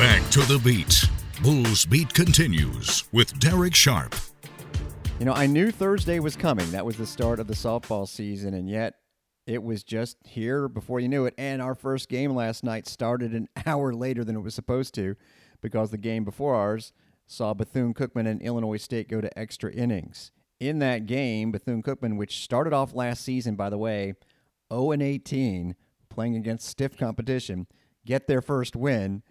Back 0.00 0.26
to 0.30 0.40
the 0.40 0.58
beat. 0.64 1.04
Bulls 1.42 1.84
Beat 1.84 2.14
continues 2.14 3.04
with 3.12 3.38
Derek 3.38 3.74
Sharp. 3.74 4.14
You 5.18 5.26
know, 5.26 5.34
I 5.34 5.46
knew 5.46 5.70
Thursday 5.70 6.20
was 6.20 6.36
coming. 6.36 6.70
That 6.70 6.86
was 6.86 6.96
the 6.96 7.04
start 7.04 7.38
of 7.38 7.48
the 7.48 7.52
softball 7.52 8.08
season, 8.08 8.54
and 8.54 8.66
yet 8.66 8.94
it 9.46 9.62
was 9.62 9.84
just 9.84 10.16
here 10.24 10.68
before 10.68 11.00
you 11.00 11.08
knew 11.10 11.26
it. 11.26 11.34
And 11.36 11.60
our 11.60 11.74
first 11.74 12.08
game 12.08 12.34
last 12.34 12.64
night 12.64 12.86
started 12.88 13.34
an 13.34 13.50
hour 13.66 13.92
later 13.92 14.24
than 14.24 14.36
it 14.36 14.40
was 14.40 14.54
supposed 14.54 14.94
to 14.94 15.16
because 15.60 15.90
the 15.90 15.98
game 15.98 16.24
before 16.24 16.54
ours 16.54 16.94
saw 17.26 17.52
Bethune 17.52 17.92
Cookman 17.92 18.26
and 18.26 18.40
Illinois 18.40 18.78
State 18.78 19.06
go 19.06 19.20
to 19.20 19.38
extra 19.38 19.70
innings. 19.70 20.32
In 20.60 20.78
that 20.78 21.04
game, 21.04 21.52
Bethune 21.52 21.82
Cookman, 21.82 22.16
which 22.16 22.42
started 22.42 22.72
off 22.72 22.94
last 22.94 23.22
season, 23.22 23.54
by 23.54 23.68
the 23.68 23.76
way, 23.76 24.14
0 24.72 24.92
and 24.92 25.02
18, 25.02 25.76
playing 26.08 26.36
against 26.36 26.66
stiff 26.66 26.96
competition, 26.96 27.66
get 28.06 28.28
their 28.28 28.40
first 28.40 28.74
win. 28.74 29.22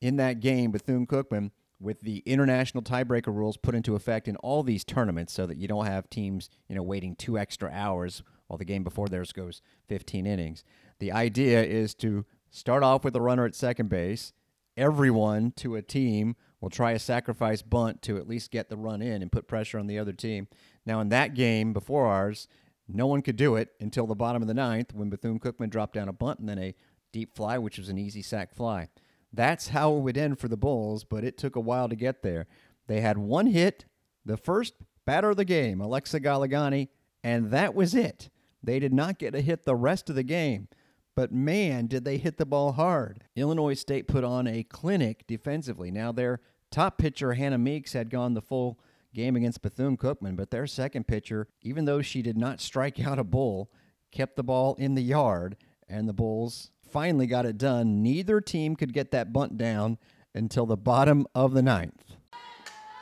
In 0.00 0.16
that 0.16 0.40
game, 0.40 0.70
Bethune 0.70 1.06
Cookman, 1.06 1.50
with 1.80 2.00
the 2.00 2.18
international 2.26 2.82
tiebreaker 2.82 3.34
rules 3.34 3.56
put 3.56 3.74
into 3.74 3.94
effect 3.94 4.26
in 4.26 4.36
all 4.36 4.62
these 4.62 4.84
tournaments 4.84 5.32
so 5.32 5.46
that 5.46 5.58
you 5.58 5.68
don't 5.68 5.86
have 5.86 6.10
teams, 6.10 6.50
you 6.68 6.74
know, 6.74 6.82
waiting 6.82 7.14
two 7.14 7.38
extra 7.38 7.70
hours 7.72 8.22
while 8.46 8.58
the 8.58 8.64
game 8.64 8.82
before 8.82 9.08
theirs 9.08 9.32
goes 9.32 9.62
15 9.88 10.26
innings. 10.26 10.64
The 10.98 11.12
idea 11.12 11.62
is 11.62 11.94
to 11.96 12.24
start 12.50 12.82
off 12.82 13.04
with 13.04 13.14
a 13.14 13.20
runner 13.20 13.44
at 13.44 13.54
second 13.54 13.88
base. 13.88 14.32
Everyone 14.76 15.52
to 15.56 15.76
a 15.76 15.82
team 15.82 16.36
will 16.60 16.70
try 16.70 16.92
a 16.92 16.98
sacrifice 16.98 17.62
bunt 17.62 18.02
to 18.02 18.16
at 18.16 18.28
least 18.28 18.50
get 18.50 18.68
the 18.68 18.76
run 18.76 19.02
in 19.02 19.22
and 19.22 19.30
put 19.30 19.46
pressure 19.46 19.78
on 19.78 19.86
the 19.86 19.98
other 19.98 20.12
team. 20.12 20.48
Now, 20.84 21.00
in 21.00 21.08
that 21.10 21.34
game 21.34 21.72
before 21.72 22.06
ours, 22.06 22.48
no 22.88 23.06
one 23.06 23.22
could 23.22 23.36
do 23.36 23.54
it 23.54 23.70
until 23.80 24.06
the 24.06 24.14
bottom 24.14 24.42
of 24.42 24.48
the 24.48 24.54
ninth 24.54 24.94
when 24.94 25.10
Bethune 25.10 25.38
Cookman 25.38 25.70
dropped 25.70 25.94
down 25.94 26.08
a 26.08 26.12
bunt 26.12 26.40
and 26.40 26.48
then 26.48 26.58
a 26.58 26.74
deep 27.12 27.36
fly, 27.36 27.58
which 27.58 27.78
was 27.78 27.88
an 27.88 27.98
easy 27.98 28.22
sac 28.22 28.54
fly. 28.54 28.88
That's 29.32 29.68
how 29.68 29.94
it 29.94 30.00
would 30.00 30.16
end 30.16 30.38
for 30.38 30.48
the 30.48 30.56
Bulls, 30.56 31.04
but 31.04 31.24
it 31.24 31.36
took 31.36 31.56
a 31.56 31.60
while 31.60 31.88
to 31.88 31.96
get 31.96 32.22
there. 32.22 32.46
They 32.86 33.00
had 33.00 33.18
one 33.18 33.46
hit, 33.46 33.84
the 34.24 34.36
first 34.36 34.74
batter 35.04 35.30
of 35.30 35.36
the 35.36 35.44
game, 35.44 35.80
Alexa 35.80 36.20
Galagani, 36.20 36.88
and 37.22 37.50
that 37.50 37.74
was 37.74 37.94
it. 37.94 38.30
They 38.62 38.78
did 38.78 38.92
not 38.92 39.18
get 39.18 39.34
a 39.34 39.40
hit 39.40 39.64
the 39.64 39.76
rest 39.76 40.08
of 40.08 40.16
the 40.16 40.22
game, 40.22 40.68
but 41.14 41.32
man, 41.32 41.86
did 41.86 42.04
they 42.04 42.16
hit 42.16 42.38
the 42.38 42.46
ball 42.46 42.72
hard. 42.72 43.24
Illinois 43.36 43.74
State 43.74 44.08
put 44.08 44.24
on 44.24 44.46
a 44.46 44.62
clinic 44.62 45.26
defensively. 45.26 45.90
Now, 45.90 46.12
their 46.12 46.40
top 46.70 46.98
pitcher, 46.98 47.34
Hannah 47.34 47.58
Meeks, 47.58 47.92
had 47.92 48.10
gone 48.10 48.34
the 48.34 48.42
full 48.42 48.78
game 49.14 49.36
against 49.36 49.62
Bethune 49.62 49.96
Cookman, 49.96 50.36
but 50.36 50.50
their 50.50 50.66
second 50.66 51.06
pitcher, 51.06 51.48
even 51.62 51.84
though 51.84 52.02
she 52.02 52.22
did 52.22 52.36
not 52.36 52.60
strike 52.60 53.00
out 53.04 53.18
a 53.18 53.24
bull, 53.24 53.70
kept 54.10 54.36
the 54.36 54.44
ball 54.44 54.74
in 54.76 54.94
the 54.94 55.02
yard, 55.02 55.56
and 55.88 56.08
the 56.08 56.12
Bulls 56.12 56.70
finally 56.90 57.26
got 57.26 57.46
it 57.46 57.58
done. 57.58 58.02
Neither 58.02 58.40
team 58.40 58.76
could 58.76 58.92
get 58.92 59.10
that 59.12 59.32
bunt 59.32 59.56
down 59.56 59.98
until 60.34 60.66
the 60.66 60.76
bottom 60.76 61.26
of 61.34 61.52
the 61.52 61.62
ninth. 61.62 62.16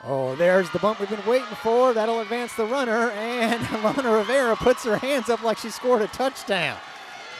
Oh, 0.04 0.36
there's 0.36 0.70
the 0.70 0.78
bump 0.78 1.00
we've 1.00 1.10
been 1.10 1.26
waiting 1.26 1.46
for. 1.62 1.92
That'll 1.92 2.20
advance 2.20 2.54
the 2.54 2.66
runner, 2.66 3.10
and 3.10 3.60
Alana 3.64 4.18
Rivera 4.18 4.54
puts 4.54 4.84
her 4.84 4.98
hands 4.98 5.28
up 5.28 5.42
like 5.42 5.58
she 5.58 5.70
scored 5.70 6.02
a 6.02 6.06
touchdown. 6.08 6.78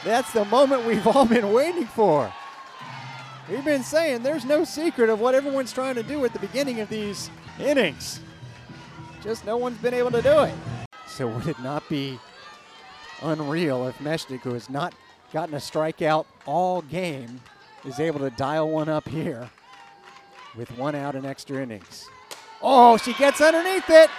That's 0.03 0.33
the 0.33 0.45
moment 0.45 0.85
we've 0.85 1.05
all 1.07 1.25
been 1.25 1.53
waiting 1.53 1.85
for. 1.85 2.31
We've 3.49 3.63
been 3.63 3.83
saying 3.83 4.23
there's 4.23 4.43
no 4.43 4.65
secret 4.65 5.09
of 5.09 5.21
what 5.21 5.33
everyone's 5.33 5.71
trying 5.71 5.95
to 5.95 6.03
do 6.03 6.25
at 6.25 6.33
the 6.33 6.39
beginning 6.39 6.81
of 6.81 6.89
these 6.89 7.29
innings. 7.59 8.19
Just 9.23 9.45
no 9.45 9.55
one's 9.55 9.77
been 9.77 9.93
able 9.93 10.11
to 10.11 10.21
do 10.21 10.41
it. 10.41 10.53
So 11.07 11.27
would 11.27 11.47
it 11.47 11.59
not 11.59 11.87
be 11.87 12.19
unreal 13.21 13.87
if 13.87 13.97
Meshnik, 13.99 14.41
who 14.41 14.53
has 14.53 14.69
not 14.69 14.93
gotten 15.31 15.55
a 15.55 15.57
strikeout 15.57 16.25
all 16.45 16.81
game, 16.83 17.41
is 17.85 17.99
able 17.99 18.19
to 18.19 18.29
dial 18.31 18.69
one 18.69 18.89
up 18.89 19.07
here 19.07 19.49
with 20.55 20.75
one 20.77 20.95
out 20.95 21.15
in 21.15 21.25
extra 21.25 21.61
innings? 21.61 22.07
Oh, 22.61 22.97
she 22.97 23.13
gets 23.13 23.39
underneath 23.41 23.89
it. 23.89 24.09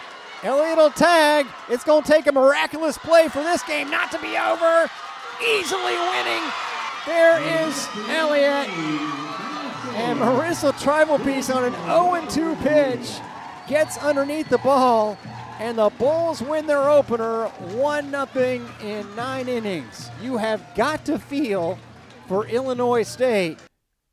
Elliott 0.45 0.79
will 0.79 0.91
tag. 0.91 1.47
It's 1.69 1.83
going 1.83 2.05
to 2.05 2.09
take 2.09 2.27
a 2.29 2.33
miraculous 2.33 2.97
play 2.97 3.29
for 3.29 3.43
this 3.43 3.63
game 3.65 3.91
not 3.91 4.13
to 4.13 4.19
be 4.21 4.37
over. 4.39 4.89
Easily 5.45 5.95
winning. 5.95 6.43
There 7.07 7.67
is 7.67 7.89
Elliott. 8.09 8.69
And 9.97 10.21
Marissa 10.21 10.73
Tribalpiece 10.73 11.55
on 11.55 11.65
an 11.65 11.73
0 11.87 12.55
2 12.55 12.63
pitch 12.63 13.19
gets 13.67 13.99
underneath 13.99 14.49
the 14.49 14.59
ball. 14.59 15.19
And 15.59 15.77
the 15.77 15.91
Bulls 15.99 16.41
win 16.41 16.69
their 16.69 16.89
opener 16.89 17.47
1 17.47 18.11
0 18.11 18.67
in 18.81 19.17
nine 19.17 19.49
innings. 19.49 20.09
You 20.23 20.37
have 20.37 20.63
got 20.77 21.05
to 21.07 21.19
feel 21.19 21.77
for 22.29 22.47
Illinois 22.47 23.03
State. 23.03 23.59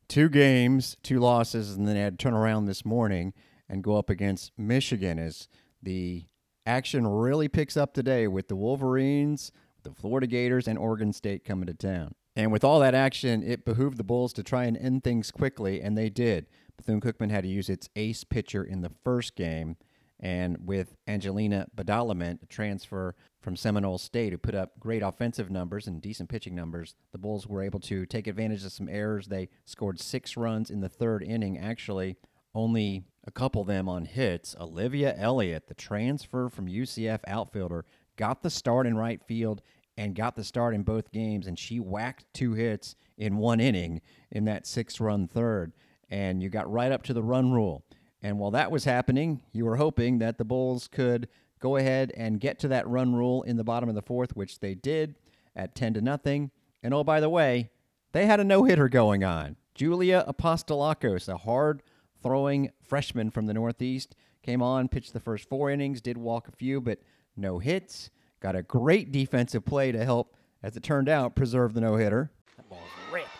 Two 0.08 0.28
games, 0.28 0.96
two 1.04 1.20
losses, 1.20 1.76
and 1.76 1.86
then 1.86 1.94
they 1.94 2.00
had 2.00 2.18
to 2.18 2.22
turn 2.22 2.34
around 2.34 2.66
this 2.66 2.84
morning 2.84 3.32
and 3.68 3.84
go 3.84 3.96
up 3.96 4.10
against 4.10 4.50
Michigan 4.58 5.20
as 5.20 5.48
the 5.80 6.24
action 6.66 7.06
really 7.06 7.46
picks 7.46 7.76
up 7.76 7.94
today 7.94 8.26
with 8.26 8.48
the 8.48 8.56
Wolverines, 8.56 9.52
the 9.84 9.92
Florida 9.92 10.26
Gators, 10.26 10.66
and 10.66 10.76
Oregon 10.76 11.12
State 11.12 11.44
coming 11.44 11.66
to 11.66 11.74
town. 11.74 12.14
And 12.34 12.50
with 12.50 12.64
all 12.64 12.80
that 12.80 12.94
action, 12.94 13.42
it 13.44 13.64
behooved 13.64 13.98
the 13.98 14.04
Bulls 14.04 14.32
to 14.34 14.42
try 14.42 14.64
and 14.64 14.76
end 14.76 15.04
things 15.04 15.30
quickly, 15.30 15.80
and 15.80 15.96
they 15.96 16.10
did. 16.10 16.46
Bethune 16.76 17.00
Cookman 17.00 17.30
had 17.30 17.44
to 17.44 17.48
use 17.48 17.68
its 17.68 17.88
ace 17.94 18.24
pitcher 18.24 18.64
in 18.64 18.82
the 18.82 18.90
first 19.04 19.36
game, 19.36 19.76
and 20.18 20.56
with 20.64 20.96
Angelina 21.06 21.66
Badalament, 21.76 22.42
a 22.42 22.46
transfer 22.46 23.14
from 23.40 23.56
Seminole 23.56 23.98
State, 23.98 24.32
who 24.32 24.38
put 24.38 24.54
up 24.54 24.78
great 24.80 25.02
offensive 25.02 25.50
numbers 25.50 25.86
and 25.86 26.00
decent 26.00 26.28
pitching 26.28 26.54
numbers, 26.54 26.94
the 27.12 27.18
Bulls 27.18 27.46
were 27.46 27.62
able 27.62 27.80
to 27.80 28.06
take 28.06 28.26
advantage 28.26 28.64
of 28.64 28.72
some 28.72 28.88
errors. 28.88 29.26
They 29.26 29.48
scored 29.64 30.00
six 30.00 30.36
runs 30.36 30.70
in 30.70 30.80
the 30.80 30.88
third 30.88 31.22
inning, 31.22 31.58
actually, 31.58 32.16
only 32.54 33.04
a 33.26 33.30
couple 33.30 33.60
of 33.60 33.68
them 33.68 33.88
on 33.88 34.06
hits. 34.06 34.56
Olivia 34.58 35.14
Elliott, 35.18 35.66
the 35.68 35.74
transfer 35.74 36.48
from 36.48 36.66
UCF 36.66 37.20
outfielder, 37.26 37.84
got 38.16 38.42
the 38.42 38.50
start 38.50 38.86
in 38.86 38.96
right 38.96 39.22
field 39.22 39.60
and 39.98 40.14
got 40.14 40.34
the 40.34 40.44
start 40.44 40.74
in 40.74 40.82
both 40.82 41.12
games, 41.12 41.46
and 41.46 41.58
she 41.58 41.78
whacked 41.78 42.24
two 42.32 42.54
hits 42.54 42.96
in 43.18 43.36
one 43.36 43.60
inning 43.60 44.00
in 44.30 44.44
that 44.44 44.66
six 44.66 45.00
run 45.00 45.26
third. 45.26 45.72
And 46.08 46.42
you 46.42 46.48
got 46.48 46.70
right 46.70 46.92
up 46.92 47.02
to 47.04 47.12
the 47.12 47.22
run 47.22 47.52
rule. 47.52 47.84
And 48.26 48.40
while 48.40 48.50
that 48.50 48.72
was 48.72 48.84
happening, 48.84 49.40
you 49.52 49.64
were 49.64 49.76
hoping 49.76 50.18
that 50.18 50.36
the 50.36 50.44
Bulls 50.44 50.88
could 50.88 51.28
go 51.60 51.76
ahead 51.76 52.10
and 52.16 52.40
get 52.40 52.58
to 52.58 52.66
that 52.66 52.88
run 52.88 53.14
rule 53.14 53.44
in 53.44 53.56
the 53.56 53.62
bottom 53.62 53.88
of 53.88 53.94
the 53.94 54.02
fourth, 54.02 54.34
which 54.34 54.58
they 54.58 54.74
did 54.74 55.14
at 55.54 55.76
10 55.76 55.94
to 55.94 56.00
nothing. 56.00 56.50
And 56.82 56.92
oh, 56.92 57.04
by 57.04 57.20
the 57.20 57.28
way, 57.28 57.70
they 58.10 58.26
had 58.26 58.40
a 58.40 58.44
no 58.44 58.64
hitter 58.64 58.88
going 58.88 59.22
on. 59.22 59.54
Julia 59.76 60.24
Apostolakos, 60.26 61.28
a 61.28 61.36
hard 61.36 61.84
throwing 62.20 62.72
freshman 62.82 63.30
from 63.30 63.46
the 63.46 63.54
Northeast, 63.54 64.16
came 64.42 64.60
on, 64.60 64.88
pitched 64.88 65.12
the 65.12 65.20
first 65.20 65.48
four 65.48 65.70
innings, 65.70 66.00
did 66.00 66.18
walk 66.18 66.48
a 66.48 66.52
few, 66.52 66.80
but 66.80 66.98
no 67.36 67.60
hits. 67.60 68.10
Got 68.40 68.56
a 68.56 68.62
great 68.64 69.12
defensive 69.12 69.64
play 69.64 69.92
to 69.92 70.04
help, 70.04 70.34
as 70.64 70.76
it 70.76 70.82
turned 70.82 71.08
out, 71.08 71.36
preserve 71.36 71.74
the 71.74 71.80
no 71.80 71.94
hitter. 71.94 72.32
That 72.56 72.68
ball's 72.68 72.80
ripped. 73.12 73.35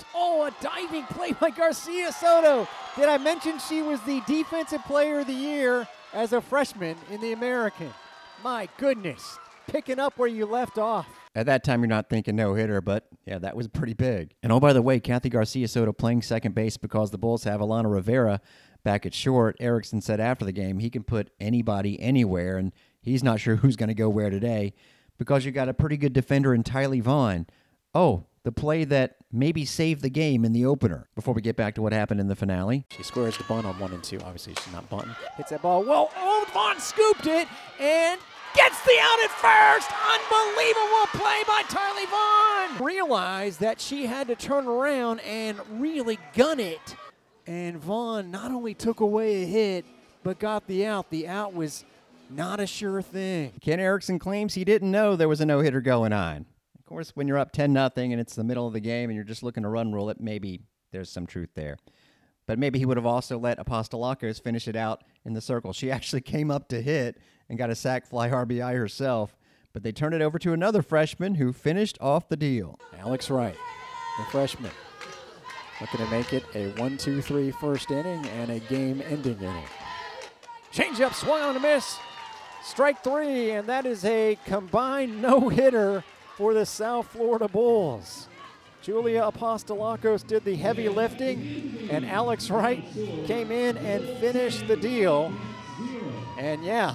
A 0.46 0.54
diving 0.62 1.02
play 1.06 1.32
by 1.32 1.50
Garcia 1.50 2.12
Soto. 2.12 2.68
Did 2.94 3.08
I 3.08 3.18
mention 3.18 3.58
she 3.58 3.82
was 3.82 4.00
the 4.02 4.22
defensive 4.28 4.80
player 4.84 5.18
of 5.18 5.26
the 5.26 5.32
year 5.32 5.88
as 6.12 6.32
a 6.32 6.40
freshman 6.40 6.96
in 7.10 7.20
the 7.20 7.32
American? 7.32 7.92
My 8.44 8.68
goodness. 8.76 9.40
Picking 9.66 9.98
up 9.98 10.16
where 10.16 10.28
you 10.28 10.46
left 10.46 10.78
off. 10.78 11.08
At 11.34 11.46
that 11.46 11.64
time, 11.64 11.80
you're 11.80 11.88
not 11.88 12.08
thinking 12.08 12.36
no 12.36 12.54
hitter, 12.54 12.80
but 12.80 13.08
yeah, 13.24 13.38
that 13.40 13.56
was 13.56 13.66
pretty 13.66 13.94
big. 13.94 14.34
And 14.40 14.52
oh, 14.52 14.60
by 14.60 14.72
the 14.72 14.82
way, 14.82 15.00
Kathy 15.00 15.30
Garcia 15.30 15.66
Soto 15.66 15.92
playing 15.92 16.22
second 16.22 16.54
base 16.54 16.76
because 16.76 17.10
the 17.10 17.18
Bulls 17.18 17.42
have 17.42 17.58
Alana 17.58 17.92
Rivera 17.92 18.40
back 18.84 19.04
at 19.04 19.14
short. 19.14 19.56
Eriksen 19.58 20.00
said 20.00 20.20
after 20.20 20.44
the 20.44 20.52
game 20.52 20.78
he 20.78 20.90
can 20.90 21.02
put 21.02 21.30
anybody 21.40 22.00
anywhere, 22.00 22.56
and 22.56 22.72
he's 23.00 23.24
not 23.24 23.40
sure 23.40 23.56
who's 23.56 23.74
going 23.74 23.88
to 23.88 23.94
go 23.94 24.08
where 24.08 24.30
today 24.30 24.74
because 25.18 25.44
you 25.44 25.50
got 25.50 25.68
a 25.68 25.74
pretty 25.74 25.96
good 25.96 26.12
defender 26.12 26.54
in 26.54 26.62
Tylee 26.62 27.02
Vaughn. 27.02 27.48
Oh, 27.92 28.26
the 28.46 28.52
play 28.52 28.84
that 28.84 29.16
maybe 29.36 29.64
save 29.64 30.02
the 30.02 30.08
game 30.08 30.44
in 30.44 30.52
the 30.52 30.64
opener. 30.64 31.08
Before 31.14 31.34
we 31.34 31.42
get 31.42 31.56
back 31.56 31.74
to 31.76 31.82
what 31.82 31.92
happened 31.92 32.20
in 32.20 32.28
the 32.28 32.36
finale, 32.36 32.86
She 32.90 33.02
squares 33.02 33.36
the 33.36 33.44
bunt 33.44 33.66
on 33.66 33.78
one 33.78 33.92
and 33.92 34.02
two. 34.02 34.18
Obviously, 34.20 34.54
she's 34.54 34.72
not 34.72 34.88
bunting. 34.88 35.14
Hits 35.36 35.50
that 35.50 35.62
ball. 35.62 35.82
Well, 35.84 36.10
oh, 36.16 36.46
Vaughn 36.52 36.78
scooped 36.80 37.26
it 37.26 37.46
and 37.78 38.20
gets 38.54 38.82
the 38.84 38.96
out 39.00 39.18
at 39.24 39.30
first. 39.30 39.90
Unbelievable 40.14 41.06
play 41.12 41.42
by 41.46 41.62
Tylee 41.68 42.08
Vaughn. 42.08 42.84
Realized 42.84 43.60
that 43.60 43.80
she 43.80 44.06
had 44.06 44.28
to 44.28 44.34
turn 44.34 44.66
around 44.66 45.20
and 45.20 45.58
really 45.78 46.18
gun 46.34 46.58
it. 46.58 46.96
And 47.46 47.76
Vaughn 47.78 48.30
not 48.30 48.50
only 48.50 48.74
took 48.74 49.00
away 49.00 49.42
a 49.42 49.46
hit, 49.46 49.84
but 50.24 50.38
got 50.38 50.66
the 50.66 50.86
out. 50.86 51.10
The 51.10 51.28
out 51.28 51.54
was 51.54 51.84
not 52.28 52.58
a 52.58 52.66
sure 52.66 53.02
thing. 53.02 53.52
Ken 53.60 53.78
Eriksen 53.78 54.18
claims 54.18 54.54
he 54.54 54.64
didn't 54.64 54.90
know 54.90 55.14
there 55.14 55.28
was 55.28 55.40
a 55.40 55.46
no 55.46 55.60
hitter 55.60 55.80
going 55.80 56.12
on. 56.12 56.46
Of 56.86 56.90
course, 56.90 57.10
when 57.16 57.26
you're 57.26 57.36
up 57.36 57.50
10 57.50 57.72
nothing 57.72 58.12
and 58.12 58.20
it's 58.20 58.36
the 58.36 58.44
middle 58.44 58.64
of 58.64 58.72
the 58.72 58.78
game 58.78 59.10
and 59.10 59.16
you're 59.16 59.24
just 59.24 59.42
looking 59.42 59.64
to 59.64 59.68
run 59.68 59.92
rule 59.92 60.08
it, 60.08 60.20
maybe 60.20 60.60
there's 60.92 61.10
some 61.10 61.26
truth 61.26 61.48
there. 61.56 61.78
But 62.46 62.60
maybe 62.60 62.78
he 62.78 62.86
would 62.86 62.96
have 62.96 63.04
also 63.04 63.38
let 63.38 63.58
Apostolakos 63.58 64.40
finish 64.40 64.68
it 64.68 64.76
out 64.76 65.02
in 65.24 65.32
the 65.32 65.40
circle. 65.40 65.72
She 65.72 65.90
actually 65.90 66.20
came 66.20 66.48
up 66.48 66.68
to 66.68 66.80
hit 66.80 67.18
and 67.48 67.58
got 67.58 67.70
a 67.70 67.74
sac 67.74 68.06
fly 68.06 68.28
RBI 68.28 68.76
herself, 68.76 69.36
but 69.72 69.82
they 69.82 69.90
turned 69.90 70.14
it 70.14 70.22
over 70.22 70.38
to 70.38 70.52
another 70.52 70.80
freshman 70.80 71.34
who 71.34 71.52
finished 71.52 71.98
off 72.00 72.28
the 72.28 72.36
deal. 72.36 72.78
Alex 72.96 73.30
Wright, 73.30 73.56
the 74.16 74.24
freshman. 74.26 74.70
looking 75.80 76.06
to 76.06 76.10
make 76.12 76.32
it 76.32 76.44
a 76.54 76.68
1 76.80 76.98
2 76.98 77.20
3 77.20 77.50
first 77.50 77.90
inning 77.90 78.24
and 78.26 78.48
a 78.48 78.60
game 78.60 79.02
ending 79.10 79.38
inning. 79.40 79.66
Changeup 80.72 81.14
swung 81.14 81.42
on 81.42 81.56
a 81.56 81.60
miss. 81.60 81.98
Strike 82.62 83.02
three, 83.02 83.50
and 83.50 83.68
that 83.68 83.86
is 83.86 84.04
a 84.04 84.38
combined 84.44 85.20
no 85.20 85.48
hitter 85.48 86.04
for 86.36 86.52
the 86.54 86.66
South 86.66 87.06
Florida 87.08 87.48
Bulls. 87.48 88.28
Julia 88.82 89.22
Apostolakos 89.22 90.24
did 90.24 90.44
the 90.44 90.54
heavy 90.54 90.88
lifting, 90.88 91.88
and 91.90 92.04
Alex 92.04 92.50
Wright 92.50 92.84
came 93.24 93.50
in 93.50 93.76
and 93.78 94.04
finished 94.18 94.68
the 94.68 94.76
deal. 94.76 95.32
And 96.38 96.62
yeah, 96.62 96.94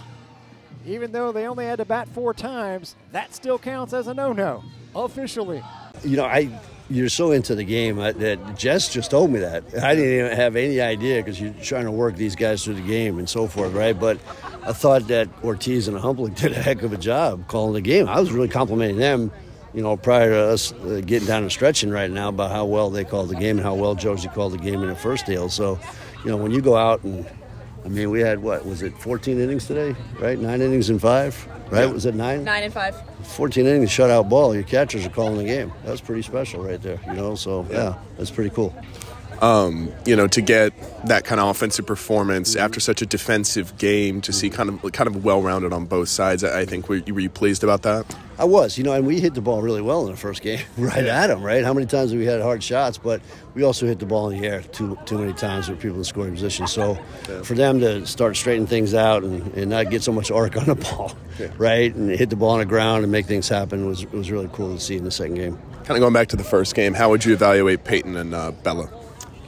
even 0.86 1.12
though 1.12 1.32
they 1.32 1.48
only 1.48 1.66
had 1.66 1.80
to 1.80 1.86
bat 1.86 2.08
four 2.08 2.34
times, 2.34 2.96
that 3.12 3.34
still 3.34 3.60
counts 3.60 3.94
as 3.94 4.08
a 4.08 4.14
no 4.14 4.32
no 4.32 4.64
officially. 4.96 5.64
You 6.04 6.18
know, 6.18 6.26
I 6.26 6.50
you're 6.90 7.10
so 7.10 7.32
into 7.32 7.56
the 7.56 7.64
game 7.64 7.96
that 7.96 8.58
Jess 8.58 8.94
just 8.94 9.12
told 9.12 9.32
me 9.32 9.40
that. 9.40 9.64
I 9.82 9.96
didn't 9.96 10.26
even 10.26 10.38
have 10.38 10.56
any 10.56 10.82
idea 10.82 11.22
because 11.22 11.40
you're 11.40 11.54
trying 11.62 11.86
to 11.86 11.92
work 11.92 12.16
these 12.16 12.36
guys 12.36 12.64
through 12.64 12.76
the 12.76 12.82
game 12.82 13.18
and 13.18 13.30
so 13.30 13.48
forth, 13.48 13.74
right? 13.74 13.98
But 13.98 14.20
I 14.64 14.74
thought 14.74 15.08
that 15.08 15.28
Ortiz 15.44 15.88
and 15.88 15.98
Humpling 15.98 16.36
did 16.40 16.52
a 16.52 16.62
heck 16.62 16.84
of 16.84 16.94
a 16.94 16.98
job 16.98 17.48
calling 17.48 17.74
the 17.74 17.82
game. 17.82 18.08
I 18.08 18.20
was 18.20 18.32
really 18.32 18.48
complimenting 18.48 18.98
them, 18.98 19.32
you 19.74 19.82
know, 19.82 19.98
prior 19.98 20.30
to 20.30 20.40
us 20.40 20.72
uh, 20.74 21.02
getting 21.06 21.28
down 21.28 21.44
and 21.44 21.52
stretching 21.52 21.90
right 21.90 22.10
now 22.10 22.30
about 22.30 22.52
how 22.52 22.66
well 22.66 22.90
they 22.90 23.04
called 23.04 23.30
the 23.30 23.36
game 23.36 23.58
and 23.58 23.66
how 23.66 23.74
well 23.76 23.96
Josie 23.96 24.30
called 24.30 24.54
the 24.54 24.58
game 24.58 24.82
in 24.84 24.90
the 24.90 24.96
first 24.96 25.26
deal. 25.26 25.50
So, 25.50 25.80
you 26.24 26.32
know, 26.32 26.38
when 26.38 26.52
you 26.52 26.62
go 26.62 26.76
out 26.76 27.04
and 27.04 27.26
I 27.84 27.88
mean, 27.88 28.12
we 28.12 28.20
had 28.22 28.40
what 28.40 28.66
was 28.66 28.84
it, 28.84 28.96
14 29.00 29.40
innings 29.40 29.66
today, 29.66 29.96
right? 30.20 30.38
Nine 30.38 30.62
innings 30.62 30.90
and 30.90 31.02
five, 31.02 31.48
right? 31.72 31.82
Yeah. 31.82 31.92
Was 31.92 32.06
it 32.06 32.14
nine? 32.14 32.44
Nine 32.44 32.64
and 32.64 32.74
five. 32.74 32.96
14 33.26 33.66
innings 33.66 33.90
shutout 33.90 34.30
ball. 34.30 34.54
Your 34.54 34.64
catchers 34.64 35.06
are 35.06 35.10
calling 35.10 35.38
the 35.38 35.46
game. 35.46 35.72
That's 35.84 36.02
pretty 36.02 36.22
special 36.22 36.64
right 36.64 36.82
there, 36.82 37.00
you 37.08 37.14
know. 37.14 37.34
So 37.34 37.66
yeah, 37.72 37.98
that's 38.18 38.30
pretty 38.30 38.52
cool. 38.52 38.76
Um, 39.42 39.92
you 40.06 40.16
know, 40.16 40.28
to 40.28 40.42
get 40.42 40.72
that 41.08 41.24
kind 41.26 41.42
of 41.42 41.50
offensive 41.50 41.88
performance 41.88 42.56
after 42.56 42.80
such 42.80 43.02
a 43.02 43.08
defensive 43.08 43.76
game, 43.80 44.22
to 44.22 44.32
see 44.32 44.52
kind 44.52 44.70
of 44.70 44.92
kind 44.92 45.08
of 45.08 45.24
well 45.24 45.42
rounded 45.42 45.74
on 45.74 45.86
both 45.86 46.10
sides. 46.10 46.44
I 46.44 46.66
think 46.66 46.88
were, 46.88 47.02
were 47.08 47.20
you 47.20 47.30
pleased 47.30 47.64
about 47.64 47.82
that? 47.82 48.06
I 48.38 48.46
was, 48.46 48.78
you 48.78 48.84
know, 48.84 48.94
and 48.94 49.06
we 49.06 49.20
hit 49.20 49.34
the 49.34 49.42
ball 49.42 49.62
really 49.62 49.82
well 49.82 50.06
in 50.06 50.12
the 50.12 50.18
first 50.18 50.42
game, 50.42 50.60
right 50.78 51.06
at 51.06 51.28
them, 51.28 51.44
right? 51.44 51.64
How 51.64 51.74
many 51.74 51.86
times 51.86 52.12
have 52.12 52.20
we 52.20 52.26
had 52.26 52.42
hard 52.42 52.64
shots? 52.64 52.98
But 52.98 53.22
we 53.54 53.64
also 53.64 53.86
hit 53.86 54.00
the 54.00 54.06
ball 54.06 54.30
in 54.30 54.40
the 54.40 54.48
air 54.48 54.62
too 54.62 54.98
too 55.06 55.18
many 55.18 55.34
times 55.34 55.70
with 55.70 55.80
people 55.80 55.98
in 55.98 56.04
scoring 56.04 56.34
position. 56.34 56.68
So 56.68 56.96
for 57.44 57.56
them 57.56 57.80
to 57.80 58.06
start 58.06 58.38
straightening 58.38 58.68
things 58.68 58.94
out 58.94 59.24
and, 59.24 59.54
and 59.56 59.72
not 59.72 59.90
get 59.90 60.04
so 60.04 60.12
much 60.12 60.30
arc 60.30 60.56
on 60.56 60.66
the 60.66 60.76
ball, 60.90 61.16
right, 61.58 61.94
and 61.96 62.12
hit 62.12 62.30
the 62.30 62.36
ball 62.36 62.52
on 62.52 62.60
the 62.60 62.66
ground 62.66 63.04
and 63.04 63.12
make 63.12 63.26
things 63.26 63.50
happen 63.50 63.88
was 63.88 64.06
was 64.08 64.30
really 64.30 64.50
cool 64.54 64.76
to 64.76 64.80
see 64.80 64.98
in 64.98 65.04
the 65.04 65.12
second 65.12 65.36
game. 65.36 65.60
Kind 65.84 65.98
of 65.98 66.00
going 66.00 66.14
back 66.14 66.28
to 66.28 66.36
the 66.36 66.44
first 66.44 66.76
game, 66.76 66.94
how 66.94 67.10
would 67.10 67.26
you 67.26 67.34
evaluate 67.34 67.84
Peyton 67.84 68.16
and 68.16 68.36
uh, 68.36 68.52
Bella? 68.52 69.01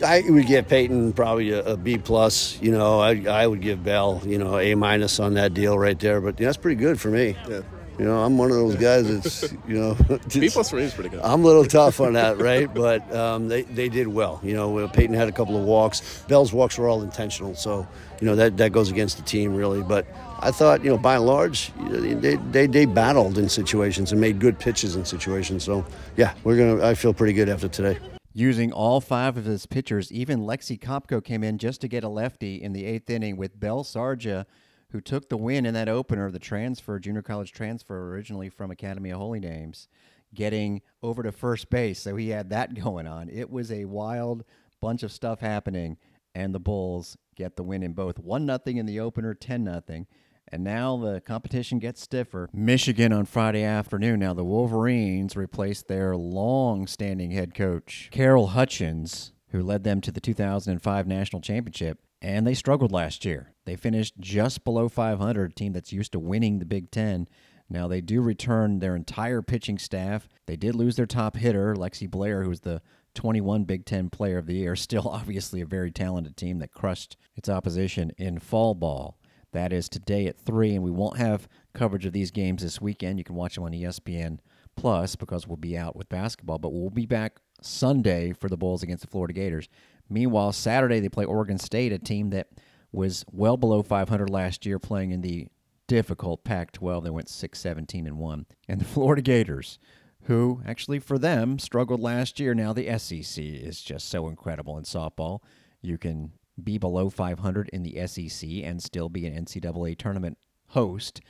I 0.04 0.24
would 0.28 0.48
give 0.48 0.68
Peyton 0.68 1.14
probably 1.14 1.52
a, 1.52 1.64
a 1.64 1.78
B 1.78 1.98
plus. 1.98 2.62
You 2.62 2.72
know, 2.72 3.00
I, 3.00 3.24
I 3.28 3.48
would 3.48 3.62
give 3.62 3.84
Bell, 3.84 4.22
you 4.26 4.38
know, 4.38 4.60
A 4.60 4.76
minus 4.76 5.20
on 5.20 5.36
that 5.36 5.54
deal 5.54 5.78
right 5.78 6.00
there. 6.00 6.22
But 6.22 6.38
that's 6.38 6.58
pretty 6.58 6.80
good 6.80 7.00
for 7.00 7.10
me. 7.10 7.36
Yeah. 7.48 7.62
You 8.00 8.06
know, 8.06 8.24
I'm 8.24 8.40
one 8.40 8.50
of 8.50 8.58
those 8.58 8.76
guys 8.76 9.08
that's, 9.08 9.52
you 9.68 9.76
know, 9.76 9.94
B 10.34 10.50
plus 10.50 10.72
for 10.72 10.78
me 10.78 10.84
is 10.84 10.94
pretty 10.96 11.12
good. 11.12 11.20
I'm 11.24 11.44
a 11.44 11.46
little 11.46 11.66
tough 11.66 12.00
on 12.00 12.14
that, 12.14 12.40
right? 12.40 12.72
But 12.74 13.14
um, 13.16 13.48
they, 13.48 13.62
they 13.64 13.88
did 13.88 14.08
well. 14.08 14.40
You 14.42 14.56
know, 14.56 14.88
Peyton 14.88 15.16
had 15.16 15.28
a 15.28 15.32
couple 15.32 15.56
of 15.56 15.64
walks. 15.64 16.24
Bell's 16.28 16.52
walks 16.52 16.78
were 16.80 16.88
all 16.88 17.04
intentional, 17.04 17.54
so 17.54 17.88
you 18.20 18.26
know 18.26 18.36
that 18.36 18.58
that 18.58 18.72
goes 18.72 18.90
against 18.90 19.18
the 19.18 19.24
team 19.24 19.56
really. 19.56 19.84
But 19.84 20.08
I 20.40 20.50
thought, 20.50 20.84
you 20.84 20.90
know, 20.90 20.98
by 20.98 21.16
and 21.18 21.26
large, 21.26 21.72
they, 21.90 22.36
they, 22.36 22.66
they 22.66 22.86
battled 22.86 23.38
in 23.38 23.48
situations 23.48 24.12
and 24.12 24.20
made 24.20 24.40
good 24.40 24.58
pitches 24.58 24.96
in 24.96 25.06
situations. 25.06 25.64
So 25.64 25.86
yeah, 26.18 26.34
we're 26.44 26.58
gonna. 26.58 26.84
I 26.84 26.96
feel 26.96 27.14
pretty 27.14 27.34
good 27.34 27.48
after 27.48 27.68
today. 27.68 28.00
Using 28.36 28.72
all 28.72 29.00
five 29.00 29.38
of 29.38 29.46
his 29.46 29.68
pitchers, 29.68 30.12
even 30.12 30.42
Lexi 30.42 30.80
Kopko 30.80 31.24
came 31.24 31.44
in 31.44 31.60
just 31.60 31.82
to 31.82 31.88
get 31.88 32.04
a 32.04 32.10
lefty 32.10 32.62
in 32.62 32.74
the 32.74 32.86
eighth 32.86 33.10
inning 33.10 33.38
with 33.38 33.60
Bell 33.60 33.84
Sarja 33.84 34.46
who 34.94 35.02
took 35.02 35.30
the 35.30 35.38
win 35.38 35.66
in 35.66 35.74
that 35.74 35.90
opener, 35.90 36.32
the 36.32 36.40
transfer, 36.40 37.00
junior 37.00 37.24
college 37.24 37.52
transfer, 37.52 38.12
originally 38.12 38.48
from 38.48 38.70
Academy 38.70 39.10
of 39.10 39.20
Holy 39.20 39.40
Names, 39.40 39.88
getting 40.34 40.82
over 41.02 41.24
to 41.24 41.32
first 41.32 41.70
base. 41.72 42.00
So 42.00 42.16
he 42.16 42.30
had 42.30 42.50
that 42.52 42.74
going 42.84 43.08
on. 43.08 43.30
It 43.30 43.50
was 43.50 43.72
a 43.72 43.86
wild 43.86 44.44
bunch 44.80 45.04
of 45.04 45.12
stuff 45.12 45.40
happening, 45.40 45.98
and 46.34 46.54
the 46.54 46.60
Bulls 46.60 47.18
get 47.36 47.56
the 47.56 47.64
win 47.64 47.82
in 47.82 47.94
both 47.94 48.20
1 48.20 48.46
nothing 48.46 48.78
in 48.78 48.86
the 48.86 49.00
opener, 49.00 49.34
10 49.34 49.64
nothing. 49.64 50.08
And 50.54 50.64
now 50.64 50.98
the 50.98 51.20
competition 51.20 51.80
gets 51.80 52.00
stiffer. 52.00 52.48
Michigan 52.54 53.12
on 53.12 53.26
Friday 53.26 53.64
afternoon. 53.64 54.20
Now 54.20 54.36
the 54.36 54.44
Wolverines 54.44 55.36
replaced 55.36 55.88
their 55.88 56.16
long 56.16 56.86
standing 56.86 57.32
head 57.32 57.56
coach, 57.56 58.10
Carol 58.12 58.50
Hutchins, 58.50 59.34
who 59.48 59.64
led 59.64 59.84
them 59.84 60.00
to 60.02 60.12
the 60.12 60.22
2005 60.22 61.08
national 61.08 61.42
championship 61.42 61.98
and 62.22 62.46
they 62.46 62.54
struggled 62.54 62.92
last 62.92 63.26
year. 63.26 63.56
They 63.66 63.76
finished 63.76 64.14
just 64.20 64.64
below 64.64 64.90
500, 64.90 65.52
a 65.52 65.54
team 65.56 65.74
that's 65.74 65.92
used 65.92 66.12
to 66.12 66.20
winning 66.20 66.60
the 66.60 66.66
Big 66.66 66.92
Ten. 66.92 67.28
Now, 67.68 67.88
they 67.88 68.00
do 68.00 68.22
return 68.22 68.78
their 68.78 68.96
entire 68.96 69.42
pitching 69.42 69.80
staff. 69.80 70.30
They 70.46 70.56
did 70.56 70.76
lose 70.76 70.98
their 70.98 71.08
top 71.08 71.36
hitter, 71.36 71.74
Lexi 71.74 72.08
Blair, 72.08 72.44
who's 72.44 72.60
the 72.60 72.84
21 73.16 73.64
Big 73.64 73.86
Ten 73.86 74.12
Player 74.12 74.38
of 74.38 74.46
the 74.46 74.54
Year. 74.54 74.76
Still, 74.78 75.10
obviously, 75.10 75.62
a 75.62 75.66
very 75.66 75.90
talented 75.92 76.38
team 76.38 76.60
that 76.60 76.72
crushed 76.72 77.18
its 77.36 77.50
opposition 77.50 78.12
in 78.20 78.38
fall 78.38 78.76
ball. 78.76 79.18
That 79.54 79.72
is 79.72 79.88
today 79.88 80.28
at 80.28 80.38
3, 80.38 80.76
and 80.76 80.84
we 80.84 80.92
won't 80.92 81.18
have 81.18 81.48
coverage 81.74 82.06
of 82.06 82.14
these 82.14 82.32
games 82.32 82.62
this 82.62 82.82
weekend. 82.82 83.18
You 83.18 83.24
can 83.24 83.36
watch 83.36 83.56
them 83.56 83.64
on 83.64 83.72
ESPN 83.72 84.40
Plus 84.76 85.16
because 85.16 85.48
we'll 85.48 85.58
be 85.58 85.78
out 85.78 85.96
with 85.96 86.10
basketball, 86.10 86.58
but 86.58 86.74
we'll 86.74 86.90
be 86.90 87.06
back 87.06 87.40
Sunday 87.62 88.34
for 88.34 88.50
the 88.50 88.58
Bulls 88.58 88.84
against 88.84 89.02
the 89.02 89.10
Florida 89.10 89.34
Gators. 89.34 89.70
Meanwhile, 90.10 90.52
Saturday 90.54 91.00
they 91.00 91.10
play 91.10 91.26
Oregon 91.26 91.58
State, 91.58 91.94
a 91.94 92.00
team 92.00 92.32
that 92.32 92.50
was 92.92 93.24
well 93.32 93.56
below 93.56 93.84
500 93.84 94.30
last 94.30 94.66
year, 94.66 94.80
playing 94.80 95.12
in 95.12 95.22
the 95.22 95.48
difficult 95.88 96.44
Pac-12. 96.44 97.04
They 97.04 97.10
went 97.10 97.28
6-17 97.28 98.08
and 98.08 98.18
one, 98.18 98.48
and 98.68 98.82
the 98.82 98.86
Florida 98.86 99.22
Gators, 99.22 99.78
who 100.24 100.62
actually 100.66 101.00
for 101.00 101.20
them 101.20 101.60
struggled 101.60 102.00
last 102.00 102.40
year. 102.40 102.56
Now 102.56 102.74
the 102.74 102.98
SEC 102.98 103.44
is 103.44 103.82
just 103.82 104.10
so 104.10 104.28
incredible 104.28 104.78
in 104.78 104.84
softball. 104.84 105.42
You 105.82 105.98
can 105.98 106.32
be 106.62 106.78
below 106.78 107.10
500 107.10 107.70
in 107.70 107.84
the 107.84 108.08
SEC 108.08 108.50
and 108.64 108.82
still 108.82 109.10
be 109.10 109.26
an 109.26 109.46
NCAA 109.46 109.98
tournament 109.98 110.38
host. 110.70 111.22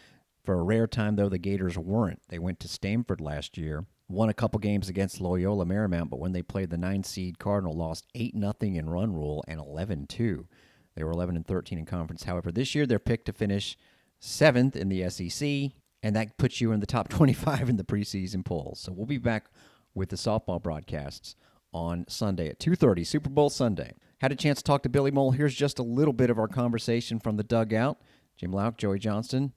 For 0.43 0.55
a 0.55 0.63
rare 0.63 0.87
time, 0.87 1.15
though, 1.15 1.29
the 1.29 1.37
Gators 1.37 1.77
weren't. 1.77 2.21
They 2.29 2.39
went 2.39 2.59
to 2.61 2.67
Stanford 2.67 3.21
last 3.21 3.57
year 3.57 3.85
won 4.13 4.29
a 4.29 4.33
couple 4.33 4.59
games 4.59 4.89
against 4.89 5.21
Loyola 5.21 5.65
Marymount, 5.65 6.09
but 6.09 6.19
when 6.19 6.31
they 6.31 6.41
played 6.41 6.69
the 6.69 6.77
nine 6.77 7.03
seed 7.03 7.39
Cardinal, 7.39 7.73
lost 7.73 8.05
8 8.15 8.35
nothing 8.35 8.75
in 8.75 8.89
run 8.89 9.13
rule 9.13 9.43
and 9.47 9.59
11 9.59 10.07
2. 10.07 10.47
They 10.95 11.03
were 11.03 11.11
11 11.11 11.35
and 11.35 11.47
13 11.47 11.79
in 11.79 11.85
conference. 11.85 12.23
However, 12.23 12.51
this 12.51 12.75
year 12.75 12.85
they're 12.85 12.99
picked 12.99 13.25
to 13.25 13.33
finish 13.33 13.77
seventh 14.19 14.75
in 14.75 14.89
the 14.89 15.09
SEC, 15.09 15.71
and 16.03 16.15
that 16.15 16.37
puts 16.37 16.61
you 16.61 16.71
in 16.71 16.79
the 16.79 16.85
top 16.85 17.09
25 17.09 17.69
in 17.69 17.77
the 17.77 17.83
preseason 17.83 18.45
polls. 18.45 18.79
So 18.79 18.91
we'll 18.91 19.05
be 19.05 19.17
back 19.17 19.49
with 19.95 20.09
the 20.09 20.15
softball 20.15 20.61
broadcasts 20.61 21.35
on 21.73 22.05
Sunday 22.07 22.49
at 22.49 22.59
2:30, 22.59 23.05
Super 23.05 23.29
Bowl 23.29 23.49
Sunday. 23.49 23.93
Had 24.23 24.31
a 24.31 24.35
chance 24.35 24.59
to 24.59 24.63
talk 24.63 24.83
to 24.83 24.89
Billy 24.89 25.11
Mohl. 25.11 25.31
Here's 25.31 25.53
just 25.53 25.79
a 25.79 25.83
little 25.83 26.13
bit 26.13 26.29
of 26.29 26.39
our 26.39 26.47
conversation 26.47 27.19
from 27.19 27.35
the 27.35 27.43
dugout. 27.43 27.97
Jim 28.37 28.53
Louk, 28.53 28.77
Joey 28.77 28.97
Johnston, 28.97 29.51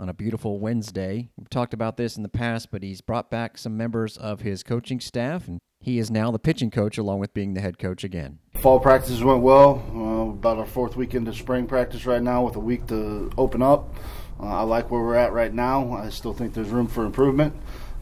on 0.00 0.08
a 0.08 0.12
beautiful 0.12 0.58
Wednesday. 0.58 1.28
We've 1.38 1.48
talked 1.48 1.72
about 1.72 1.96
this 1.96 2.16
in 2.16 2.24
the 2.24 2.28
past, 2.28 2.72
but 2.72 2.82
he's 2.82 3.00
brought 3.00 3.30
back 3.30 3.56
some 3.56 3.76
members 3.76 4.16
of 4.16 4.40
his 4.40 4.64
coaching 4.64 4.98
staff, 4.98 5.46
and 5.46 5.60
he 5.78 6.00
is 6.00 6.10
now 6.10 6.32
the 6.32 6.40
pitching 6.40 6.72
coach 6.72 6.98
along 6.98 7.20
with 7.20 7.32
being 7.32 7.54
the 7.54 7.60
head 7.60 7.78
coach 7.78 8.02
again. 8.02 8.40
Fall 8.60 8.80
practices 8.80 9.22
went 9.22 9.42
well. 9.42 9.80
Uh, 9.94 10.32
about 10.32 10.58
our 10.58 10.66
fourth 10.66 10.96
week 10.96 11.14
into 11.14 11.32
spring 11.32 11.68
practice 11.68 12.04
right 12.04 12.20
now 12.20 12.44
with 12.44 12.56
a 12.56 12.58
week 12.58 12.88
to 12.88 13.30
open 13.38 13.62
up. 13.62 13.94
Uh, 14.40 14.46
I 14.46 14.62
like 14.62 14.90
where 14.90 15.02
we're 15.02 15.14
at 15.14 15.32
right 15.32 15.54
now. 15.54 15.92
I 15.92 16.08
still 16.08 16.34
think 16.34 16.52
there's 16.52 16.70
room 16.70 16.88
for 16.88 17.06
improvement. 17.06 17.54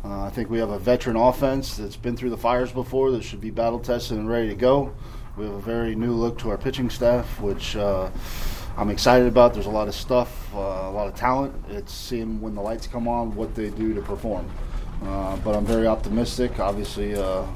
Uh, 0.03 0.23
I 0.23 0.31
think 0.31 0.49
we 0.49 0.59
have 0.59 0.71
a 0.71 0.79
veteran 0.79 1.17
offense 1.17 1.77
that's 1.77 1.97
been 1.97 2.17
through 2.17 2.31
the 2.31 2.38
fires 2.38 2.73
before 2.73 3.11
that 3.11 3.25
should 3.25 3.43
be 3.43 3.50
battle 3.50 3.79
tested 3.79 4.17
and 4.17 4.27
ready 4.27 4.49
to 4.49 4.55
go. 4.55 4.95
We 5.38 5.45
have 5.45 5.54
a 5.54 5.61
very 5.61 5.95
new 5.95 6.14
look 6.14 6.37
to 6.38 6.50
our 6.50 6.59
pitching 6.59 6.90
staff, 6.90 7.40
which 7.40 7.76
uh, 7.76 8.11
I'm 8.76 8.90
excited 8.90 9.28
about. 9.28 9.54
There's 9.54 9.66
a 9.66 9.71
lot 9.71 9.87
of 9.87 9.95
stuff, 9.95 10.52
uh, 10.52 10.59
a 10.59 10.90
lot 10.90 11.07
of 11.07 11.14
talent. 11.14 11.54
It's 11.68 11.95
seeing 11.95 12.40
when 12.40 12.57
the 12.57 12.61
lights 12.61 12.88
come 12.88 13.07
on 13.07 13.37
what 13.37 13.54
they 13.54 13.71
do 13.71 13.95
to 13.95 14.02
perform. 14.02 14.50
Uh, 15.04 15.37
but 15.37 15.54
I'm 15.54 15.64
very 15.64 15.87
optimistic. 15.87 16.59
Obviously, 16.59 17.14
uh, 17.14 17.47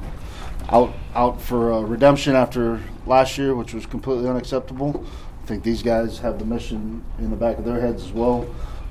out 0.69 0.95
out 1.17 1.43
for 1.43 1.85
redemption 1.85 2.37
after 2.37 2.81
last 3.05 3.37
year, 3.37 3.57
which 3.57 3.75
was 3.75 3.85
completely 3.85 4.29
unacceptable. 4.29 5.05
I 5.43 5.47
think 5.47 5.65
these 5.65 5.83
guys 5.83 6.21
have 6.21 6.39
the 6.39 6.45
mission 6.45 7.05
in 7.19 7.31
the 7.31 7.37
back 7.37 7.59
of 7.59 7.65
their 7.65 7.81
heads 7.81 8.05
as 8.05 8.13
well. 8.13 8.47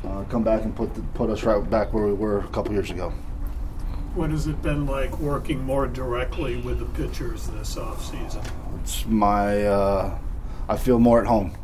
Uh, 0.05 0.25
come 0.25 0.43
back 0.43 0.63
and 0.63 0.75
put 0.75 0.93
the, 0.95 1.01
put 1.13 1.29
us 1.29 1.43
right 1.43 1.69
back 1.69 1.93
where 1.93 2.07
we 2.07 2.13
were 2.13 2.39
a 2.39 2.47
couple 2.49 2.73
years 2.73 2.91
ago. 2.91 3.13
What 4.13 4.29
has 4.31 4.45
it 4.45 4.61
been 4.61 4.87
like 4.87 5.19
working 5.19 5.63
more 5.63 5.87
directly 5.87 6.57
with 6.57 6.79
the 6.79 6.85
pitchers 6.85 7.47
this 7.47 7.77
off 7.77 8.03
season? 8.03 8.41
It's 8.81 9.05
my 9.05 9.65
uh, 9.65 10.19
I 10.67 10.75
feel 10.75 10.99
more 10.99 11.21
at 11.21 11.27
home. 11.27 11.55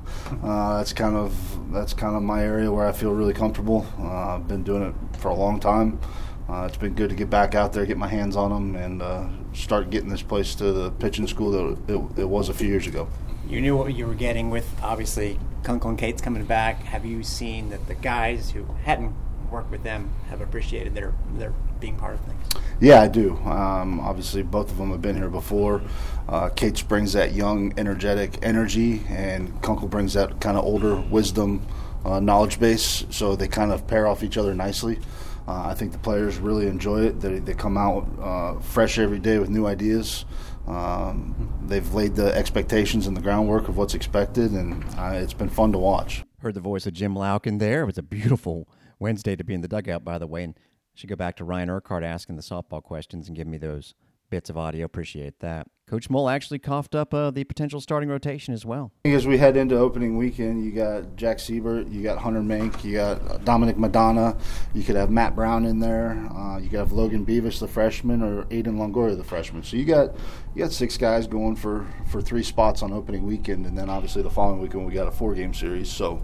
Uh, 0.42 0.78
that's 0.78 0.94
kind 0.94 1.18
of 1.18 1.34
that's 1.74 1.94
kind 1.94 2.16
of 2.16 2.24
my 2.24 2.44
area 2.44 2.72
where 2.72 2.88
I 2.88 2.94
feel 2.94 3.12
really 3.12 3.34
comfortable. 3.34 3.86
Uh, 4.00 4.36
I've 4.36 4.48
been 4.48 4.64
doing 4.64 4.84
it 4.84 5.20
for 5.20 5.28
a 5.28 5.36
long 5.36 5.60
time. 5.60 6.00
Uh, 6.48 6.66
it's 6.70 6.78
been 6.78 6.94
good 6.94 7.10
to 7.10 7.16
get 7.18 7.30
back 7.30 7.54
out 7.54 7.74
there, 7.74 7.86
get 7.86 7.98
my 7.98 8.08
hands 8.08 8.38
on 8.38 8.52
them, 8.52 8.82
and 8.82 9.02
uh, 9.02 9.28
start 9.54 9.90
getting 9.90 10.08
this 10.08 10.22
place 10.22 10.56
to 10.56 10.72
the 10.72 10.92
pitching 10.92 11.28
school 11.28 11.52
that 11.52 11.94
it, 11.94 12.22
it 12.22 12.30
was 12.30 12.48
a 12.48 12.54
few 12.54 12.70
years 12.70 12.88
ago. 12.88 13.10
You 13.50 13.60
knew 13.60 13.76
what 13.76 13.94
you 13.94 14.08
were 14.08 14.16
getting 14.16 14.50
with 14.50 14.70
obviously 14.82 15.38
Kunkel 15.64 15.90
and 15.90 16.00
Cates 16.00 16.22
coming 16.22 16.46
back. 16.46 16.84
Have 16.84 17.06
you 17.06 17.24
seen 17.24 17.70
that 17.72 17.88
the 17.88 17.96
guys 17.96 18.52
who 18.52 18.64
hadn't 18.84 19.14
worked 19.52 19.72
with 19.72 19.84
them 19.84 20.14
have 20.30 20.42
appreciated 20.42 20.94
their 20.96 21.14
their 21.36 21.54
being 21.80 21.96
part 21.96 22.16
of 22.16 22.22
things? 22.22 22.44
Yeah, 22.80 23.02
I 23.02 23.08
do. 23.08 23.36
Um, 23.38 24.00
obviously, 24.00 24.44
both 24.44 24.70
of 24.72 24.78
them 24.78 24.92
have 24.92 25.02
been 25.02 25.16
here 25.16 25.30
before. 25.30 25.82
Uh, 26.28 26.50
Cates 26.50 26.82
brings 26.82 27.14
that 27.14 27.34
young, 27.34 27.74
energetic 27.78 28.40
energy, 28.44 29.04
and 29.10 29.62
Kunkel 29.62 29.88
brings 29.88 30.14
that 30.14 30.40
kind 30.42 30.58
of 30.58 30.64
older 30.64 30.96
wisdom, 30.96 31.66
uh, 32.06 32.20
knowledge 32.20 32.60
base. 32.60 33.06
So 33.10 33.36
they 33.36 33.48
kind 33.48 33.72
of 33.72 33.88
pair 33.88 34.08
off 34.08 34.24
each 34.24 34.38
other 34.38 34.54
nicely. 34.54 35.00
Uh, 35.48 35.68
I 35.68 35.76
think 35.76 35.92
the 35.94 35.98
players 35.98 36.38
really 36.38 36.68
enjoy 36.68 37.06
it. 37.06 37.22
They, 37.22 37.40
they 37.40 37.54
come 37.54 37.78
out 37.78 38.08
uh, 38.22 38.60
fresh 38.60 39.00
every 39.00 39.20
day 39.20 39.40
with 39.40 39.50
new 39.50 39.66
ideas. 39.66 40.26
Um, 40.68 41.50
they've 41.66 41.94
laid 41.94 42.16
the 42.16 42.36
expectations 42.36 43.08
and 43.08 43.16
the 43.16 43.22
groundwork 43.22 43.70
of 43.70 43.78
what's 43.78 43.94
expected, 43.94 44.52
and 44.52 44.84
uh, 44.98 45.12
it's 45.14 45.34
been 45.34 45.50
fun 45.50 45.72
to 45.72 45.78
watch. 45.78 46.26
Heard 46.40 46.56
the 46.56 46.60
voice 46.60 46.86
of 46.86 46.94
Jim 46.94 47.16
Laukin 47.16 47.60
there. 47.60 47.84
It 47.84 47.86
was 47.86 47.98
a 47.98 48.04
beautiful 48.04 48.68
Wednesday 49.00 49.36
to 49.36 49.44
be 49.44 49.54
in 49.54 49.62
the 49.62 49.68
dugout, 49.68 50.04
by 50.04 50.18
the 50.18 50.28
way. 50.28 50.44
And 50.44 50.60
should 50.94 51.10
go 51.10 51.16
back 51.16 51.36
to 51.38 51.44
Ryan 51.44 51.70
Urquhart 51.70 52.04
asking 52.04 52.38
the 52.38 52.42
softball 52.42 52.82
questions 52.82 53.28
and 53.28 53.38
give 53.38 53.48
me 53.48 53.58
those 53.58 53.94
bits 54.30 54.50
of 54.50 54.58
audio. 54.58 54.86
Appreciate 54.86 55.40
that. 55.40 55.68
Coach 55.88 56.10
Mohl 56.10 56.28
actually 56.28 56.60
coughed 56.60 56.96
up 56.96 57.14
uh, 57.14 57.32
the 57.32 57.46
potential 57.46 57.80
starting 57.80 58.10
rotation 58.10 58.54
as 58.54 58.66
well. 58.66 58.92
As 59.06 59.26
we 59.26 59.38
head 59.38 59.56
into 59.56 59.78
opening 59.78 60.18
weekend, 60.18 60.66
you 60.66 60.72
got 60.72 61.16
Jack 61.16 61.40
Siebert, 61.40 61.88
you 61.88 62.04
got 62.04 62.18
Hunter 62.18 62.44
Mink, 62.44 62.84
you 62.84 62.94
got 62.94 63.46
Dominic 63.46 63.78
Madonna, 63.78 64.36
you 64.74 64.84
could 64.84 64.98
have 64.98 65.10
Matt 65.10 65.34
Brown 65.34 65.66
in 65.66 65.80
there, 65.80 66.28
uh, 66.36 66.58
you 66.58 66.70
could 66.70 66.80
have 66.80 66.92
Logan 66.92 67.26
Beavis, 67.26 67.60
the 67.60 67.70
freshman, 67.70 68.22
or 68.22 68.44
Aiden 68.46 68.76
Longoria, 68.76 69.16
the 69.16 69.24
freshman. 69.24 69.64
So 69.64 69.78
you 69.78 69.86
got 69.86 70.14
you 70.54 70.64
got 70.64 70.74
six 70.74 70.98
guys 70.98 71.26
going 71.26 71.56
for 71.56 71.88
for 72.08 72.22
three 72.22 72.44
spots 72.44 72.82
on 72.82 72.92
opening 72.92 73.26
weekend, 73.26 73.66
and 73.66 73.78
then 73.78 73.90
obviously 73.90 74.24
the 74.24 74.30
following 74.30 74.60
weekend 74.60 74.86
we 74.86 74.94
got 74.94 75.08
a 75.08 75.12
four 75.12 75.36
game 75.36 75.54
series. 75.54 75.90
So 75.90 76.22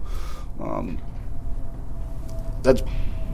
um, 0.60 0.98
that's 2.64 2.82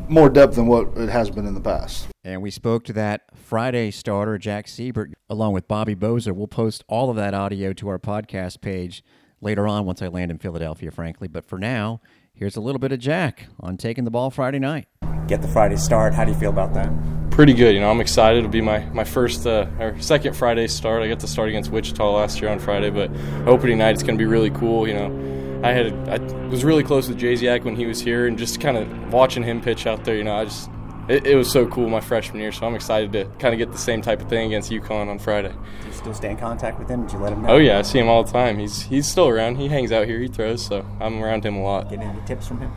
more 0.09 0.29
depth 0.29 0.57
than 0.57 0.67
what 0.67 0.89
it 0.97 1.09
has 1.09 1.31
been 1.31 1.47
in 1.47 1.55
the 1.55 1.61
past. 1.61 2.09
And 2.25 2.43
we 2.43 2.51
spoke 2.51 2.85
to 2.85 2.93
that 2.95 3.23
Friday 3.35 3.91
starter, 3.91 4.37
Jack 4.37 4.69
Siebert, 4.69 5.15
along 5.31 5.55
with 5.55 5.69
Bobby 5.69 5.95
Bozer. 5.95 6.33
We'll 6.33 6.49
post 6.49 6.85
all 6.89 7.09
of 7.09 7.17
that 7.17 7.33
audio 7.33 7.73
to 7.75 7.89
our 7.89 7.99
podcast 7.99 8.61
page 8.61 9.03
later 9.41 9.67
on 9.67 9.87
once 9.87 10.03
I 10.03 10.09
land 10.09 10.31
in 10.31 10.39
Philadelphia, 10.39 10.91
frankly. 10.91 11.29
But 11.29 11.47
for 11.47 11.59
now, 11.59 12.01
here's 12.35 12.57
a 12.57 12.61
little 12.61 12.79
bit 12.79 12.93
of 12.93 12.99
Jack 12.99 13.47
on 13.59 13.77
taking 13.77 14.05
the 14.05 14.11
ball 14.11 14.31
Friday 14.31 14.59
night. 14.59 14.87
Get 15.29 15.43
the 15.43 15.49
Friday 15.49 15.77
start. 15.77 16.13
How 16.13 16.25
do 16.25 16.33
you 16.33 16.39
feel 16.39 16.51
about 16.51 16.75
that? 16.75 16.91
Pretty 17.31 17.55
good. 17.55 17.75
You 17.75 17.81
know, 17.81 17.91
I'm 17.91 18.01
excited. 18.01 18.39
It'll 18.39 18.51
be 18.51 18.61
my, 18.61 18.81
my 18.87 19.05
first 19.05 19.47
uh, 19.47 19.67
or 19.79 19.99
second 20.01 20.35
Friday 20.35 20.67
start. 20.67 21.03
I 21.03 21.09
got 21.09 21.21
to 21.21 21.29
start 21.29 21.49
against 21.49 21.71
Wichita 21.71 22.17
last 22.17 22.41
year 22.41 22.51
on 22.51 22.59
Friday, 22.59 22.91
but 22.91 23.11
opening 23.47 23.79
night 23.79 23.93
it's 23.93 24.03
going 24.03 24.19
to 24.19 24.23
be 24.23 24.27
really 24.27 24.51
cool. 24.51 24.89
You 24.89 24.95
know, 24.95 25.40
I 25.63 25.73
had 25.73 26.09
I 26.09 26.19
was 26.47 26.65
really 26.65 26.83
close 26.83 27.09
with 27.09 27.19
Jasiak 27.19 27.65
when 27.65 27.77
he 27.77 27.87
was 27.87 28.01
here, 28.01 28.27
and 28.27 28.39
just 28.39 28.61
kind 28.61 28.77
of 28.77 29.13
watching 29.13 29.43
him 29.43 29.61
pitch 29.61 29.87
out 29.87 30.05
there, 30.05 30.17
you 30.17 30.25
know, 30.25 30.37
I 30.37 30.45
just 30.45 30.71
it, 31.09 31.27
it, 31.27 31.35
was 31.35 31.51
so 31.51 31.67
cool 31.67 31.89
my 31.89 32.01
freshman 32.01 32.41
year. 32.41 32.53
So 32.53 32.67
I'm 32.67 32.75
excited 32.75 33.13
to 33.13 33.25
kind 33.39 33.53
of 33.53 33.59
get 33.59 33.73
the 33.73 33.79
same 33.79 34.01
type 34.01 34.23
of 34.23 34.29
thing 34.29 34.47
against 34.47 34.71
UConn 34.71 35.09
on 35.09 35.19
Friday. 35.19 35.53
Do 35.53 35.87
you 35.87 35.93
still 35.93 36.15
stay 36.15 36.31
in 36.31 36.37
contact 36.37 36.79
with 36.79 36.89
him? 36.89 37.03
Did 37.03 37.13
you 37.13 37.19
let 37.19 37.33
him 37.33 37.43
know? 37.43 37.51
Oh 37.51 37.59
yeah, 37.59 37.79
I 37.79 37.83
see 37.83 37.99
him 37.99 38.09
all 38.09 38.23
the 38.23 38.33
time. 38.33 38.59
He's 38.59 38.83
he's 38.83 39.07
still 39.07 39.29
around. 39.29 39.57
He 39.57 39.69
hangs 39.69 39.93
out 39.93 40.07
here. 40.07 40.19
He 40.19 40.29
throws, 40.29 40.65
so 40.65 40.87
I'm 41.01 41.23
around 41.23 41.45
him 41.45 41.57
a 41.57 41.63
lot. 41.63 41.91
Get 41.91 42.01
any 42.01 42.21
tips 42.27 42.47
from 42.47 42.61
him? 42.61 42.73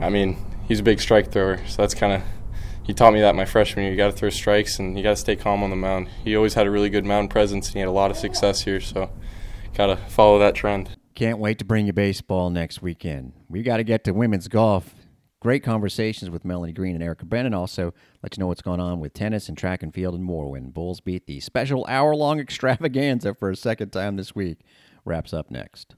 I 0.00 0.08
mean, 0.08 0.38
he's 0.66 0.80
a 0.80 0.82
big 0.82 1.00
strike 1.00 1.32
thrower, 1.32 1.58
so 1.66 1.82
that's 1.82 1.94
kind 1.94 2.12
of. 2.14 2.22
He 2.82 2.92
taught 2.92 3.14
me 3.14 3.20
that 3.20 3.34
my 3.34 3.46
freshman 3.46 3.84
year. 3.84 3.92
You 3.92 3.96
got 3.96 4.10
to 4.10 4.16
throw 4.16 4.28
strikes 4.28 4.78
and 4.78 4.96
you 4.96 5.02
got 5.02 5.10
to 5.10 5.16
stay 5.16 5.36
calm 5.36 5.62
on 5.62 5.70
the 5.70 5.76
mound. 5.76 6.08
He 6.22 6.36
always 6.36 6.52
had 6.52 6.66
a 6.66 6.70
really 6.70 6.90
good 6.90 7.06
mound 7.06 7.30
presence 7.30 7.68
and 7.68 7.74
he 7.74 7.80
had 7.80 7.88
a 7.88 7.92
lot 7.92 8.10
of 8.10 8.16
success 8.18 8.60
here, 8.62 8.78
so 8.78 9.10
got 9.74 9.86
to 9.86 9.96
follow 9.96 10.38
that 10.38 10.54
trend. 10.54 10.93
Can't 11.14 11.38
wait 11.38 11.60
to 11.60 11.64
bring 11.64 11.86
you 11.86 11.92
baseball 11.92 12.50
next 12.50 12.82
weekend. 12.82 13.34
We 13.48 13.62
got 13.62 13.76
to 13.76 13.84
get 13.84 14.02
to 14.04 14.12
women's 14.12 14.48
golf. 14.48 14.94
Great 15.40 15.62
conversations 15.62 16.28
with 16.28 16.44
Melanie 16.44 16.72
Green 16.72 16.94
and 16.96 17.04
Erica 17.04 17.24
Brennan. 17.24 17.54
Also, 17.54 17.94
let 18.20 18.36
you 18.36 18.40
know 18.40 18.48
what's 18.48 18.62
going 18.62 18.80
on 18.80 18.98
with 18.98 19.12
tennis 19.12 19.48
and 19.48 19.56
track 19.56 19.84
and 19.84 19.94
field 19.94 20.14
and 20.14 20.24
more 20.24 20.50
when 20.50 20.70
Bulls 20.70 21.00
beat 21.00 21.26
the 21.26 21.38
special 21.38 21.86
hour 21.86 22.16
long 22.16 22.40
extravaganza 22.40 23.32
for 23.34 23.50
a 23.50 23.56
second 23.56 23.90
time 23.90 24.16
this 24.16 24.34
week. 24.34 24.62
Wraps 25.04 25.32
up 25.32 25.52
next. 25.52 25.94